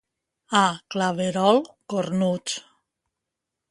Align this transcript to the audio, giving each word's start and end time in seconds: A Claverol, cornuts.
A 0.59 0.61
Claverol, 0.95 1.61
cornuts. 1.95 2.61